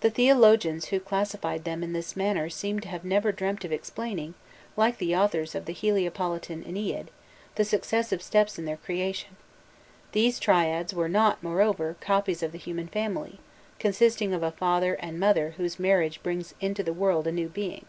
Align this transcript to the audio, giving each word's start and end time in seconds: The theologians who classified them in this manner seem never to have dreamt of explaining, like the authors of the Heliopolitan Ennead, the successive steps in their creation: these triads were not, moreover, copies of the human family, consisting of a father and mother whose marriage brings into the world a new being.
The 0.00 0.10
theologians 0.10 0.86
who 0.86 0.98
classified 0.98 1.62
them 1.62 1.84
in 1.84 1.92
this 1.92 2.16
manner 2.16 2.50
seem 2.50 2.80
never 2.80 2.88
to 2.88 3.08
have 3.30 3.36
dreamt 3.36 3.64
of 3.64 3.70
explaining, 3.70 4.34
like 4.76 4.98
the 4.98 5.14
authors 5.14 5.54
of 5.54 5.66
the 5.66 5.72
Heliopolitan 5.72 6.64
Ennead, 6.64 7.10
the 7.54 7.64
successive 7.64 8.20
steps 8.24 8.58
in 8.58 8.64
their 8.64 8.76
creation: 8.76 9.36
these 10.10 10.40
triads 10.40 10.92
were 10.94 11.08
not, 11.08 11.44
moreover, 11.44 11.94
copies 12.00 12.42
of 12.42 12.50
the 12.50 12.58
human 12.58 12.88
family, 12.88 13.38
consisting 13.78 14.34
of 14.34 14.42
a 14.42 14.50
father 14.50 14.94
and 14.94 15.20
mother 15.20 15.50
whose 15.56 15.78
marriage 15.78 16.24
brings 16.24 16.54
into 16.60 16.82
the 16.82 16.92
world 16.92 17.28
a 17.28 17.30
new 17.30 17.48
being. 17.48 17.84